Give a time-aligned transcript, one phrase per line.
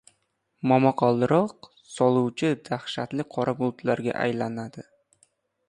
[0.69, 1.67] momaqaldiroq
[1.97, 4.89] soluvchi dahshatli qora bulutlarga aylanadi.